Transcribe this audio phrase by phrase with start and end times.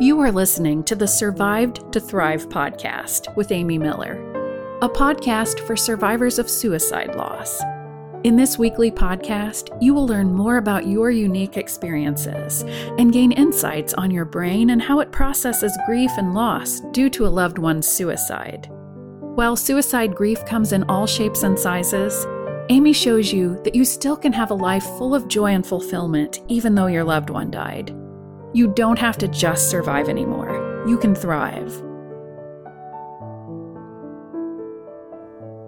[0.00, 4.14] You are listening to the Survived to Thrive podcast with Amy Miller,
[4.80, 7.62] a podcast for survivors of suicide loss.
[8.24, 12.62] In this weekly podcast, you will learn more about your unique experiences
[12.96, 17.26] and gain insights on your brain and how it processes grief and loss due to
[17.26, 18.68] a loved one's suicide.
[18.70, 22.26] While suicide grief comes in all shapes and sizes,
[22.70, 26.40] Amy shows you that you still can have a life full of joy and fulfillment
[26.48, 27.94] even though your loved one died.
[28.52, 31.72] You don't have to just survive anymore, you can thrive.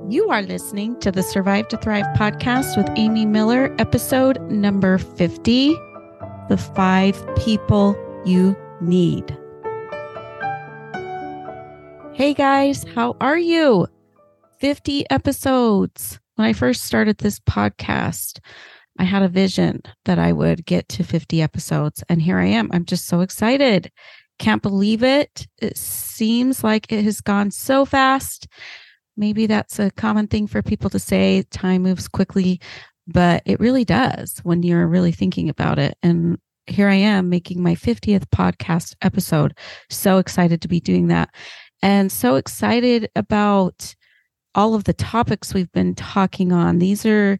[0.09, 5.77] You are listening to the Survived to Thrive podcast with Amy Miller, episode number 50
[6.49, 9.31] The Five People You Need.
[12.15, 13.87] Hey guys, how are you?
[14.59, 16.19] 50 episodes.
[16.35, 18.41] When I first started this podcast,
[18.99, 22.71] I had a vision that I would get to 50 episodes, and here I am.
[22.73, 23.91] I'm just so excited.
[24.39, 25.47] Can't believe it.
[25.61, 28.49] It seems like it has gone so fast.
[29.17, 31.43] Maybe that's a common thing for people to say.
[31.51, 32.61] Time moves quickly,
[33.07, 35.97] but it really does when you're really thinking about it.
[36.03, 39.57] And here I am making my 50th podcast episode.
[39.91, 41.31] So excited to be doing that.
[41.83, 43.95] And so excited about
[44.55, 46.79] all of the topics we've been talking on.
[46.79, 47.39] These are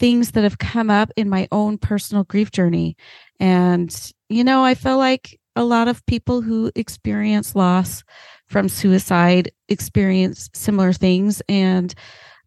[0.00, 2.96] things that have come up in my own personal grief journey.
[3.38, 3.94] And,
[4.28, 8.02] you know, I feel like a lot of people who experience loss
[8.48, 11.42] from suicide experience similar things.
[11.48, 11.94] And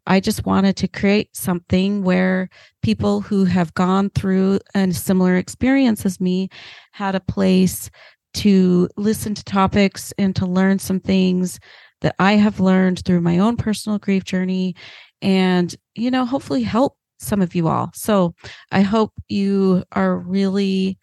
[0.06, 2.50] I just wanted to create something where
[2.82, 6.50] people who have gone through a similar experience as me
[6.92, 7.88] had a place
[8.34, 11.60] to listen to topics and to learn some things
[12.00, 14.74] that I have learned through my own personal grief journey
[15.22, 17.90] and, you know, hopefully help some of you all.
[17.94, 18.34] So
[18.70, 20.98] I hope you are really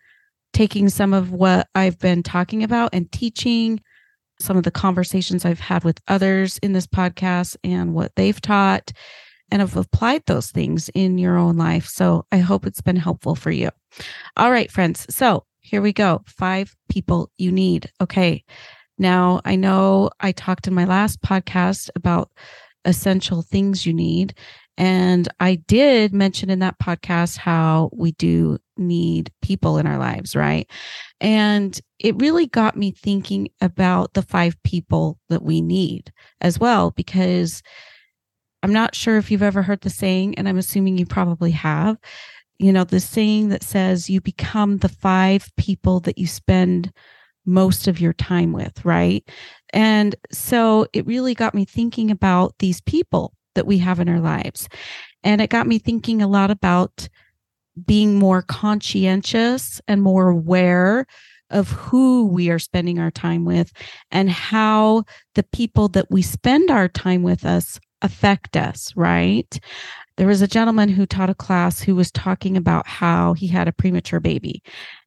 [0.53, 3.81] taking some of what I've been talking about and teaching,
[4.39, 8.91] some of the conversations I've had with others in this podcast and what they've taught,
[9.49, 11.85] and have applied those things in your own life.
[11.85, 13.69] So I hope it's been helpful for you.
[14.37, 15.05] All right, friends.
[15.13, 16.21] So here we go.
[16.25, 17.91] Five people you need.
[18.01, 18.43] Okay.
[18.97, 22.31] Now, I know I talked in my last podcast about
[22.85, 24.33] essential things you need.
[24.81, 30.35] And I did mention in that podcast how we do need people in our lives,
[30.35, 30.67] right?
[31.19, 36.11] And it really got me thinking about the five people that we need
[36.41, 37.61] as well, because
[38.63, 41.97] I'm not sure if you've ever heard the saying, and I'm assuming you probably have.
[42.57, 46.91] You know, the saying that says you become the five people that you spend
[47.45, 49.23] most of your time with, right?
[49.73, 54.19] And so it really got me thinking about these people that we have in our
[54.19, 54.67] lives.
[55.23, 57.07] And it got me thinking a lot about
[57.85, 61.05] being more conscientious and more aware
[61.49, 63.71] of who we are spending our time with
[64.09, 65.03] and how
[65.35, 69.59] the people that we spend our time with us affect us, right?
[70.17, 73.67] There was a gentleman who taught a class who was talking about how he had
[73.67, 74.63] a premature baby.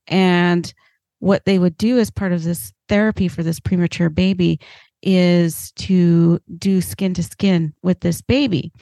[0.07, 0.73] And
[1.19, 4.61] what they would do as part of this therapy for this premature baby
[5.05, 8.73] is to do skin to skin with this baby.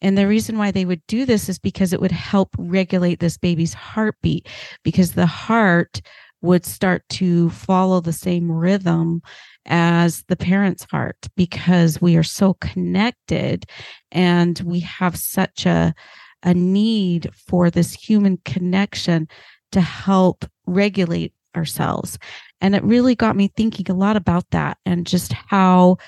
[0.00, 3.36] And the reason why they would do this is because it would help regulate this
[3.36, 4.48] baby's heartbeat,
[4.82, 6.00] because the heart
[6.40, 9.22] would start to follow the same rhythm
[9.66, 13.64] as the parent's heart because we are so connected
[14.10, 15.94] and we have such a
[16.42, 19.28] a need for this human connection
[19.70, 22.18] to help regulate ourselves.
[22.62, 25.98] And it really got me thinking a lot about that and just how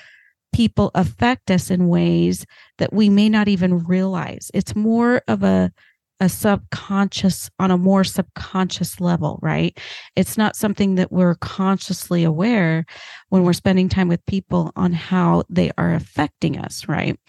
[0.53, 2.45] people affect us in ways
[2.77, 4.49] that we may not even realize.
[4.53, 5.71] It's more of a
[6.21, 9.77] a subconscious on a more subconscious level, right?
[10.15, 12.85] It's not something that we're consciously aware
[13.29, 17.19] when we're spending time with people on how they are affecting us, right?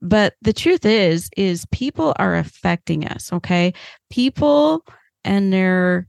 [0.00, 3.74] But the truth is is people are affecting us, okay?
[4.08, 4.84] People
[5.24, 6.06] and their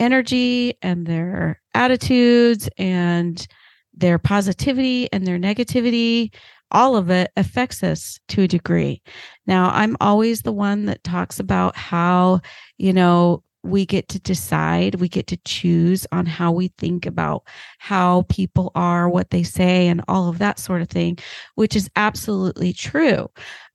[0.00, 3.46] energy and their attitudes and
[3.94, 6.30] their positivity and their negativity
[6.70, 9.02] all of it affects us to a degree.
[9.46, 12.40] Now, I'm always the one that talks about how,
[12.78, 17.42] you know, we get to decide, we get to choose on how we think about
[17.78, 21.18] how people are, what they say, and all of that sort of thing,
[21.56, 23.28] which is absolutely true.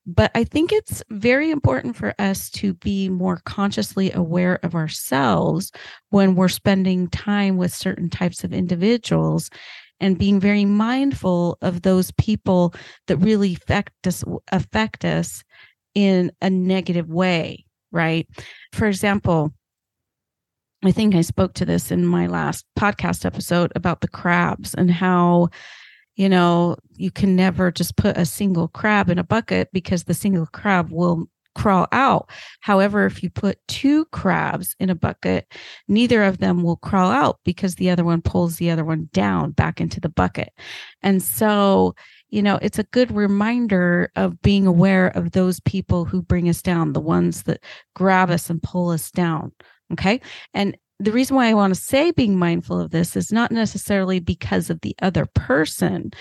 [0.06, 5.72] But I think it's very important for us to be more consciously aware of ourselves
[6.10, 9.50] when we're spending time with certain types of individuals
[10.00, 12.74] and being very mindful of those people
[13.08, 15.44] that really affect us affect us
[15.94, 18.28] in a negative way, right?
[18.74, 19.54] For example,
[20.84, 24.90] I think I spoke to this in my last podcast episode about the crabs and
[24.90, 25.50] how,
[26.16, 30.14] you know, you can never just put a single crab in a bucket because the
[30.14, 32.30] single crab will crawl out.
[32.62, 35.52] However, if you put two crabs in a bucket,
[35.88, 39.52] neither of them will crawl out because the other one pulls the other one down
[39.52, 40.54] back into the bucket.
[41.02, 41.96] And so,
[42.30, 46.62] you know, it's a good reminder of being aware of those people who bring us
[46.62, 47.62] down, the ones that
[47.96, 49.52] grab us and pull us down.
[49.92, 50.22] Okay.
[50.54, 54.20] And the reason why I want to say being mindful of this is not necessarily
[54.20, 56.12] because of the other person,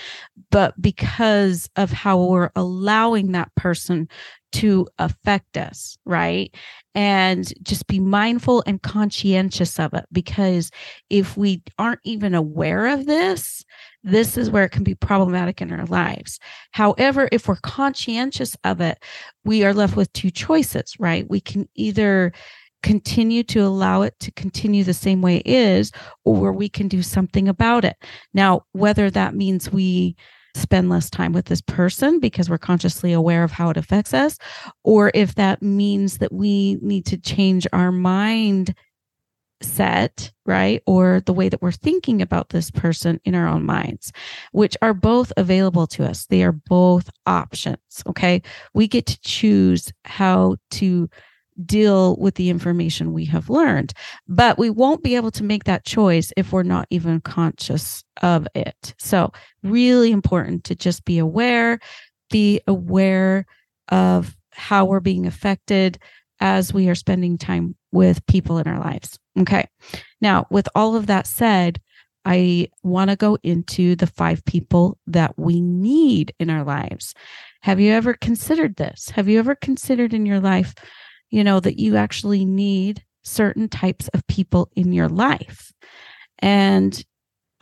[0.50, 4.08] but because of how we're allowing that person
[4.52, 6.54] to affect us, right?
[6.94, 10.70] And just be mindful and conscientious of it because
[11.10, 13.64] if we aren't even aware of this,
[14.02, 16.38] this is where it can be problematic in our lives.
[16.72, 18.98] However, if we're conscientious of it,
[19.44, 21.28] we are left with two choices, right?
[21.28, 22.32] We can either
[22.82, 25.92] continue to allow it to continue the same way it is,
[26.24, 27.96] or we can do something about it.
[28.34, 30.16] Now, whether that means we
[30.56, 34.38] spend less time with this person because we're consciously aware of how it affects us,
[34.82, 38.74] or if that means that we need to change our mind
[39.62, 40.82] set, right?
[40.86, 44.12] Or the way that we're thinking about this person in our own minds,
[44.52, 46.26] which are both available to us.
[46.26, 48.02] They are both options.
[48.06, 48.42] Okay.
[48.74, 51.08] We get to choose how to
[51.64, 53.92] deal with the information we have learned.
[54.28, 58.46] But we won't be able to make that choice if we're not even conscious of
[58.54, 58.94] it.
[58.98, 61.78] So, really important to just be aware,
[62.30, 63.46] be aware
[63.88, 65.98] of how we're being affected
[66.40, 69.18] as we are spending time with people in our lives.
[69.38, 69.66] Okay.
[70.20, 71.80] Now, with all of that said,
[72.24, 77.14] I want to go into the five people that we need in our lives.
[77.62, 79.10] Have you ever considered this?
[79.10, 80.74] Have you ever considered in your life
[81.30, 85.72] you know, that you actually need certain types of people in your life.
[86.38, 87.04] And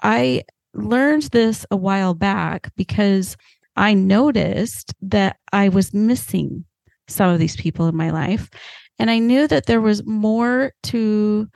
[0.02, 0.44] I
[0.74, 3.36] learned this a while back because
[3.76, 6.64] I noticed that I was missing
[7.08, 8.50] some of these people in my life.
[8.98, 11.48] And I knew that there was more to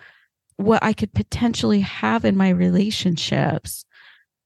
[0.57, 3.85] what I could potentially have in my relationships,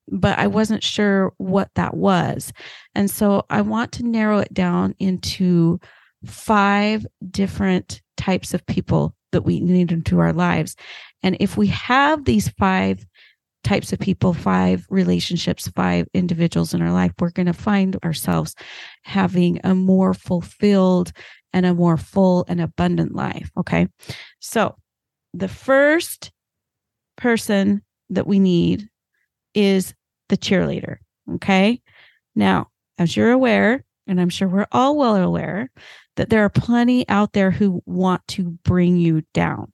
[0.08, 2.52] but I wasn't sure what that was.
[2.94, 5.80] And so I want to narrow it down into
[6.28, 10.76] five different types of people that we need into our lives.
[11.22, 13.04] And if we have these five
[13.64, 18.54] types of people, five relationships, five individuals in our life, we're going to find ourselves
[19.02, 21.12] having a more fulfilled
[21.52, 23.50] and a more full and abundant life.
[23.56, 23.88] Okay.
[24.38, 24.76] So
[25.34, 26.30] the first
[27.16, 28.88] person that we need
[29.54, 29.94] is
[30.28, 30.98] the cheerleader.
[31.34, 31.80] Okay.
[32.34, 32.68] Now,
[32.98, 35.70] as you're aware, and I'm sure we're all well aware
[36.16, 39.72] that there are plenty out there who want to bring you down.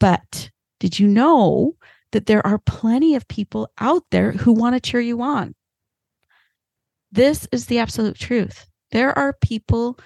[0.00, 0.50] But
[0.80, 1.76] did you know
[2.12, 5.54] that there are plenty of people out there who want to cheer you on?
[7.12, 8.66] This is the absolute truth.
[8.90, 9.98] There are people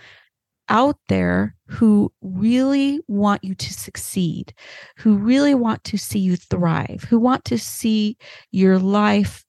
[0.68, 4.52] out there who really want you to succeed,
[4.96, 8.16] who really want to see you thrive, who want to see
[8.50, 9.44] your life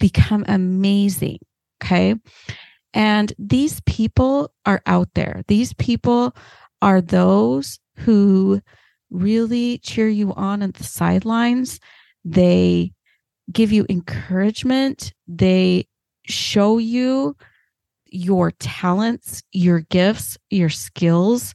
[0.00, 1.38] become amazing.
[1.82, 2.14] Okay.
[2.94, 5.42] And these people are out there.
[5.48, 6.34] These people
[6.80, 8.60] are those who
[9.10, 11.80] really cheer you on at the sidelines.
[12.24, 12.92] They
[13.52, 15.12] give you encouragement.
[15.26, 15.88] They
[16.24, 17.36] show you
[18.06, 21.54] your talents, your gifts, your skills.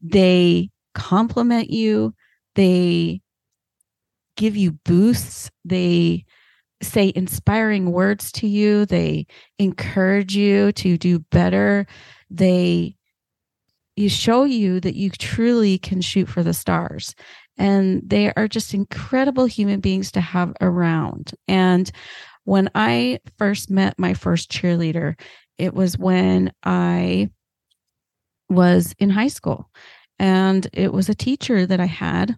[0.00, 2.14] They compliment you.
[2.54, 3.22] They
[4.36, 5.50] give you boosts.
[5.64, 6.24] They
[6.82, 8.86] say inspiring words to you.
[8.86, 9.26] They
[9.58, 11.86] encourage you to do better.
[12.30, 12.96] They
[13.96, 17.14] you show you that you truly can shoot for the stars.
[17.56, 21.32] And they are just incredible human beings to have around.
[21.48, 21.90] And
[22.44, 25.18] when I first met my first cheerleader,
[25.56, 27.30] it was when I
[28.50, 29.70] was in high school.
[30.18, 32.36] And it was a teacher that I had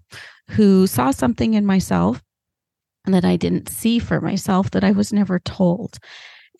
[0.51, 2.23] who saw something in myself
[3.07, 5.99] that I didn't see for myself that I was never told.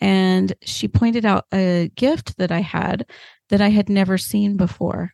[0.01, 3.07] And she pointed out a gift that I had
[3.49, 5.13] that I had never seen before.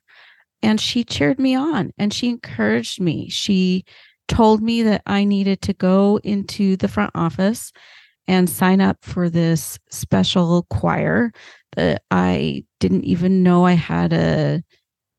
[0.62, 3.28] And she cheered me on and she encouraged me.
[3.28, 3.84] She
[4.28, 7.72] told me that I needed to go into the front office
[8.26, 11.32] and sign up for this special choir
[11.76, 14.62] that I didn't even know I had a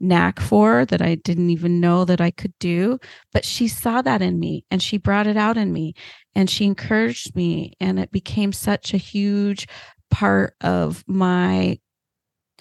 [0.08, 3.00] knack for that I didn't even know that I could do.
[3.34, 5.94] But she saw that in me and she brought it out in me
[6.36, 7.74] and she encouraged me.
[7.80, 9.68] And it became such a huge
[10.10, 11.80] part of my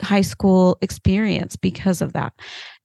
[0.01, 2.33] high school experience because of that.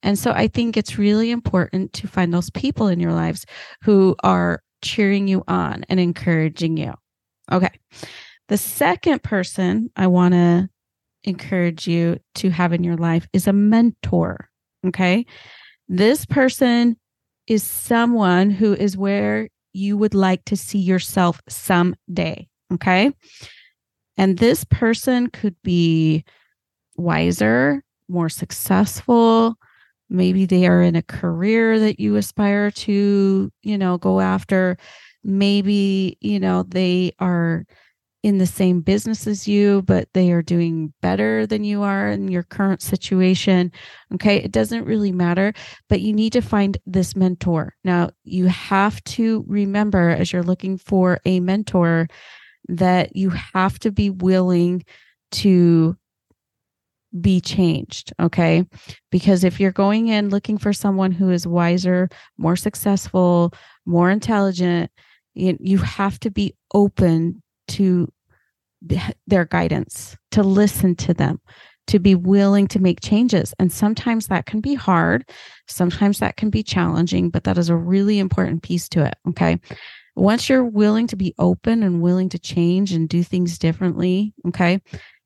[0.02, 3.46] And so I think it's really important to find those people in your lives
[3.82, 6.94] who are cheering you on and encouraging you.
[7.50, 7.72] Okay.
[8.48, 10.68] The second person I want to
[11.24, 14.49] encourage you to have in your life is a mentor.
[14.86, 15.26] Okay.
[15.88, 16.96] This person
[17.46, 22.48] is someone who is where you would like to see yourself someday.
[22.72, 23.12] Okay.
[24.16, 26.24] And this person could be
[26.96, 29.56] wiser, more successful.
[30.08, 34.76] Maybe they are in a career that you aspire to, you know, go after.
[35.22, 37.64] Maybe, you know, they are
[38.22, 42.28] in the same business as you, but they are doing better than you are in
[42.28, 43.72] your current situation.
[44.14, 44.36] Okay.
[44.36, 45.54] It doesn't really matter,
[45.88, 47.74] but you need to find this mentor.
[47.82, 52.08] Now, you have to remember as you're looking for a mentor
[52.68, 54.84] that you have to be willing
[55.32, 55.96] to
[57.18, 58.12] be changed.
[58.20, 58.66] Okay.
[59.10, 63.52] Because if you're going in looking for someone who is wiser, more successful,
[63.86, 64.90] more intelligent,
[65.34, 68.10] you, you have to be open to
[69.26, 71.40] their guidance, to listen to them,
[71.86, 73.52] to be willing to make changes.
[73.58, 75.28] And sometimes that can be hard.
[75.66, 79.14] Sometimes that can be challenging, but that is a really important piece to it.
[79.28, 79.58] Okay.
[80.16, 84.80] Once you're willing to be open and willing to change and do things differently, okay,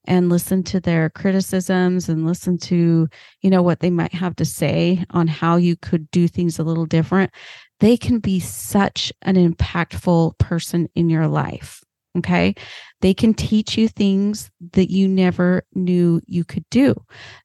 [0.07, 3.09] and listen to their criticisms and listen to,
[3.41, 6.63] you know, what they might have to say on how you could do things a
[6.63, 7.33] little different,
[7.81, 11.83] they can be such an impactful person in your life.
[12.17, 12.55] Okay.
[13.01, 16.95] They can teach you things that you never knew you could do.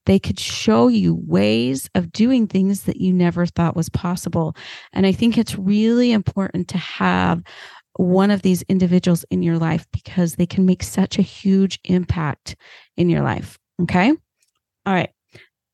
[0.05, 4.55] They could show you ways of doing things that you never thought was possible.
[4.93, 7.41] And I think it's really important to have
[7.95, 12.55] one of these individuals in your life because they can make such a huge impact
[12.95, 13.57] in your life.
[13.81, 14.11] Okay.
[14.85, 15.09] All right.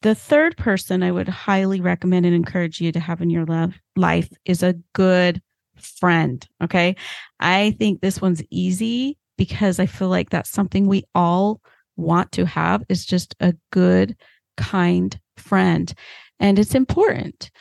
[0.02, 3.74] The third person I would highly recommend and encourage you to have in your love
[3.96, 5.42] life is a good
[5.78, 6.48] friend.
[6.64, 6.96] Okay.
[7.40, 11.62] I think this one's easy because I feel like that's something we all
[11.98, 14.16] want to have is just a good,
[14.58, 15.94] kind friend.
[16.40, 17.52] And it's important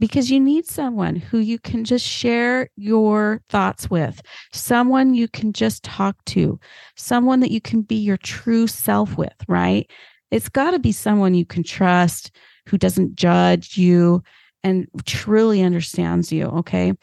[0.00, 4.20] because you need someone who you can just share your thoughts with,
[4.52, 6.58] someone you can just talk to,
[6.96, 9.88] someone that you can be your true self with, right?
[10.30, 12.34] It's got to be someone you can trust,
[12.68, 14.22] who doesn't judge you
[14.64, 16.46] and truly understands you.
[16.46, 16.94] Okay.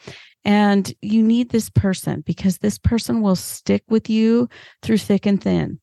[0.44, 4.48] And you need this person because this person will stick with you
[4.82, 5.78] through thick and thin.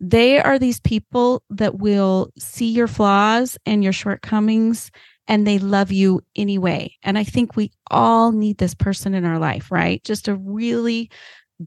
[0.00, 4.92] They are these people that will see your flaws and your shortcomings
[5.26, 6.94] and they love you anyway.
[7.02, 10.02] And I think we all need this person in our life, right?
[10.04, 11.10] Just a really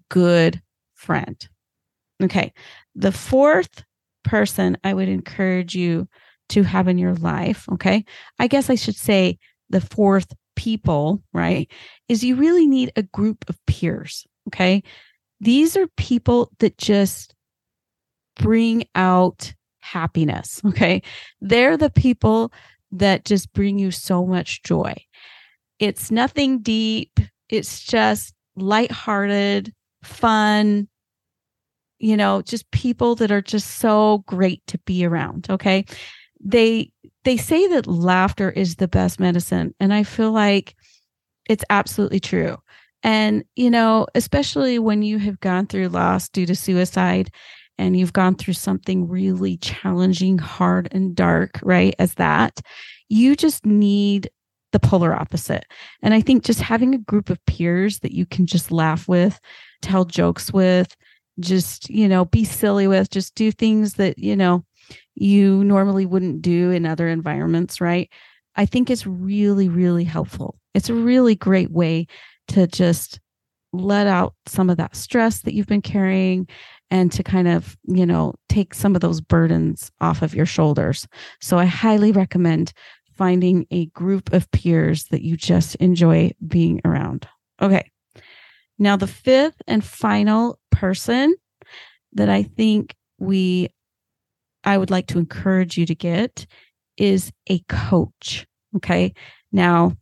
[0.10, 0.62] good
[0.96, 1.48] friend.
[2.24, 2.54] Okay.
[2.96, 3.84] The fourth
[4.24, 6.08] person I would encourage you
[6.50, 8.04] to have in your life, okay?
[8.38, 9.38] I guess I should say
[9.70, 11.72] the fourth people, right,
[12.08, 14.28] is you really need a group of peers.
[14.48, 14.84] Okay.
[15.40, 17.34] These are people that just
[18.40, 20.62] bring out happiness.
[20.64, 21.02] Okay.
[21.42, 22.54] They're the people
[22.92, 24.94] that just bring you so much joy.
[25.80, 30.88] It's nothing deep, it's just lighthearted, fun,
[31.98, 35.48] you know, just people that are just so great to be around.
[35.50, 35.86] Okay.
[36.44, 36.92] They
[37.24, 39.76] they say that laughter is the best medicine.
[39.80, 40.76] And I feel like
[41.48, 42.58] it's absolutely true.
[43.04, 47.32] And, you know, especially when you have gone through loss due to suicide
[47.78, 51.96] and you've gone through something really challenging, hard, and dark, right?
[51.98, 52.62] As that,
[53.10, 54.30] you just need
[54.72, 55.66] the polar opposite.
[56.02, 59.40] And I think just having a group of peers that you can just laugh with,
[59.82, 60.96] tell jokes with,
[61.40, 64.64] just, you know, be silly with, just do things that, you know,
[65.16, 68.10] you normally wouldn't do in other environments, right?
[68.56, 70.58] I think it's really, really helpful.
[70.74, 72.08] It's a really great way
[72.50, 73.20] to just
[73.74, 76.48] let out some of that stress that you've been carrying
[76.90, 81.08] and to kind of, you know, take some of those burdens off of your shoulders.
[81.40, 82.74] So I highly recommend
[83.16, 87.28] finding a group of peers that you just enjoy being around.
[87.62, 87.90] Okay.
[88.78, 91.36] Now, the fifth and final person
[92.14, 93.70] that I think we
[94.64, 96.46] I would like to encourage you to get
[96.98, 98.46] is a coach.
[98.76, 99.14] Okay.
[99.52, 99.94] Now,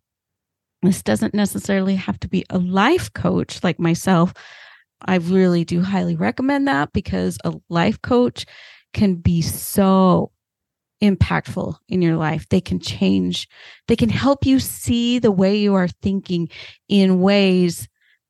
[0.82, 4.34] this doesn't necessarily have to be a life coach like myself.
[5.06, 8.46] I really do highly recommend that because a life coach
[8.94, 10.32] can be so
[11.02, 12.48] impactful in your life.
[12.50, 13.48] They can change,
[13.88, 16.50] they can help you see the way you are thinking
[16.88, 17.88] in ways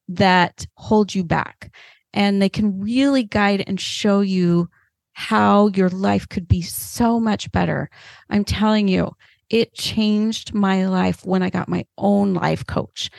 [0.07, 1.73] that hold you back.
[2.13, 4.69] And they can really guide and show you
[5.13, 7.89] how your life could be so much better.
[8.29, 9.11] I'm telling you,
[9.49, 13.09] it changed my life when I got my own life coach.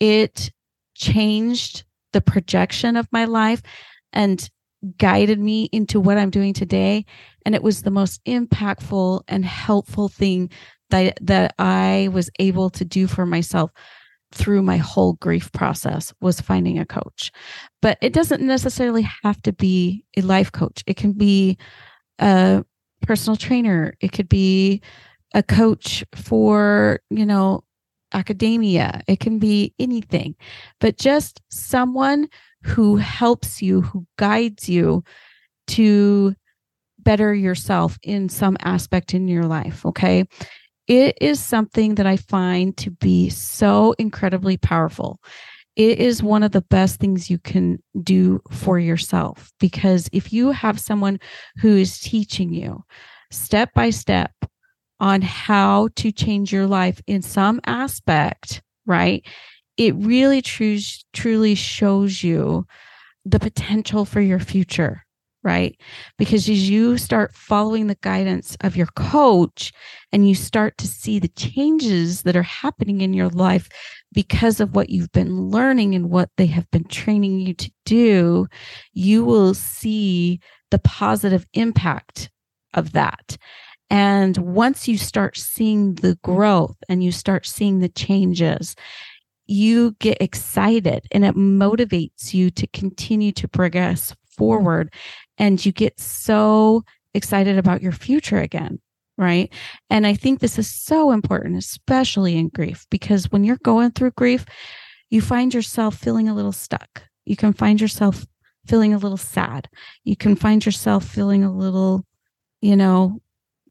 [0.00, 0.50] It
[0.94, 3.62] changed the projection of my life
[4.12, 4.48] and
[4.98, 7.04] guided me into what I'm doing today.
[7.44, 10.50] And it was the most impactful and helpful thing
[10.90, 13.70] that, that I was able to do for myself
[14.32, 17.32] through my whole grief process was finding a coach.
[17.82, 20.84] But it doesn't necessarily have to be a life coach.
[20.86, 21.58] It can be
[22.18, 22.64] a
[23.02, 23.94] personal trainer.
[24.00, 24.82] It could be
[25.34, 27.62] a coach for, you know,
[28.12, 29.02] academia.
[29.06, 30.34] It can be anything,
[30.80, 32.28] but just someone
[32.62, 35.02] who helps you, who guides you
[35.68, 36.34] to
[36.98, 39.86] better yourself in some aspect in your life.
[39.86, 40.24] Okay.
[40.90, 45.20] It is something that I find to be so incredibly powerful.
[45.76, 50.50] It is one of the best things you can do for yourself because if you
[50.50, 51.20] have someone
[51.58, 52.82] who is teaching you
[53.30, 54.32] step by step
[54.98, 59.24] on how to change your life in some aspect, right?
[59.76, 60.80] It really tru-
[61.12, 62.66] truly shows you
[63.24, 65.06] the potential for your future,
[65.42, 65.78] right?
[66.18, 69.72] Because as you start following the guidance of your coach
[70.12, 73.68] and you start to see the changes that are happening in your life
[74.12, 78.46] because of what you've been learning and what they have been training you to do,
[78.92, 82.30] you will see the positive impact
[82.74, 83.36] of that.
[83.88, 88.76] And once you start seeing the growth and you start seeing the changes,
[89.46, 94.92] you get excited and it motivates you to continue to progress forward.
[95.36, 96.82] And you get so
[97.12, 98.80] excited about your future again.
[99.18, 99.52] Right.
[99.90, 104.12] And I think this is so important, especially in grief, because when you're going through
[104.12, 104.46] grief,
[105.10, 107.02] you find yourself feeling a little stuck.
[107.26, 108.26] You can find yourself
[108.66, 109.68] feeling a little sad.
[110.04, 112.06] You can find yourself feeling a little,
[112.62, 113.20] you know,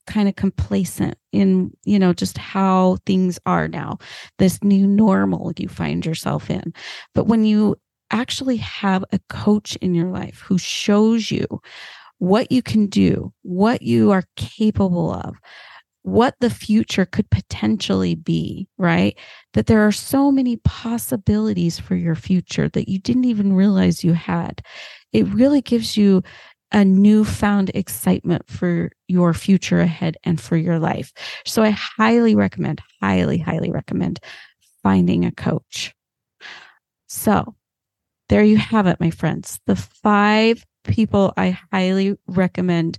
[0.05, 3.95] kind of complacent in you know just how things are now
[4.39, 6.73] this new normal you find yourself in
[7.13, 7.75] but when you
[8.11, 11.45] actually have a coach in your life who shows you
[12.19, 15.35] what you can do what you are capable of
[16.03, 19.17] what the future could potentially be, right?
[19.53, 24.13] That there are so many possibilities for your future that you didn't even realize you
[24.13, 24.61] had.
[25.11, 26.23] It really gives you
[26.71, 31.11] a newfound excitement for your future ahead and for your life.
[31.45, 34.19] So I highly recommend, highly, highly recommend
[34.83, 35.93] finding a coach.
[37.07, 37.55] So
[38.29, 39.59] there you have it, my friends.
[39.65, 42.97] The five people I highly recommend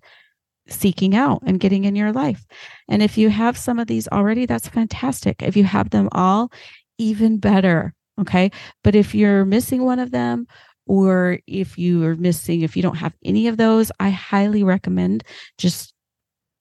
[0.69, 2.47] seeking out and getting in your life.
[2.89, 5.43] And if you have some of these already, that's fantastic.
[5.43, 6.53] If you have them all,
[6.99, 7.95] even better.
[8.21, 8.51] Okay.
[8.85, 10.47] But if you're missing one of them
[10.87, 15.25] or if you are missing, if you don't have any of those, I highly recommend
[15.59, 15.95] just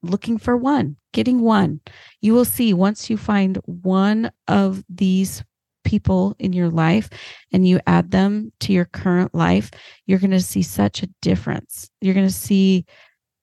[0.01, 1.81] looking for one, getting one.
[2.21, 5.43] You will see once you find one of these
[5.89, 7.09] people in your life
[7.51, 9.71] and you add them to your current life,
[10.05, 11.89] you're going to see such a difference.
[11.99, 12.85] You're going to see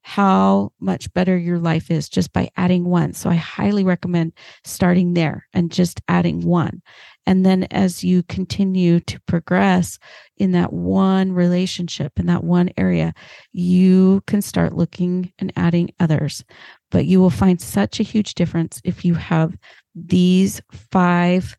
[0.03, 3.13] how much better your life is just by adding one.
[3.13, 6.83] So I highly recommend starting there and just adding one.
[7.27, 9.99] And then as you continue to progress
[10.37, 13.13] in that one relationship, in that one area,
[13.51, 16.45] you can start looking and adding others.
[16.93, 19.59] But you will find such a huge difference if you have
[19.97, 21.57] these five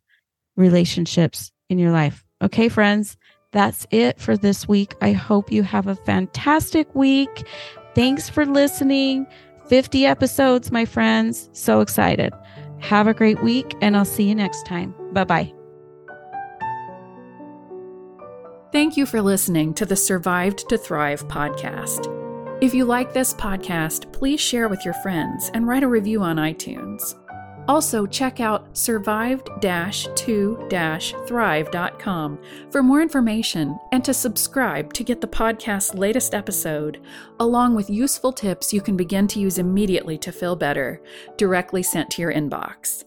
[0.58, 2.26] relationships in your life.
[2.42, 3.16] Okay, friends,
[3.52, 4.96] that's it for this week.
[5.02, 7.48] I hope you have a fantastic week.
[7.96, 9.26] Thanks for listening.
[9.68, 11.50] 50 episodes, my friends.
[11.54, 12.34] So excited.
[12.80, 14.94] Have a great week, and I'll see you next time.
[15.14, 15.54] Bye bye.
[18.72, 22.14] Thank you for listening to the Survived to Thrive podcast.
[22.62, 26.36] If you like this podcast, please share with your friends and write a review on
[26.36, 27.16] iTunes.
[27.68, 30.68] Also, check out survived 2
[31.28, 32.40] thrive.com
[32.72, 37.02] for more information and to subscribe to get the podcast's latest episode,
[37.40, 41.02] along with useful tips you can begin to use immediately to feel better,
[41.38, 43.04] directly sent to your inbox.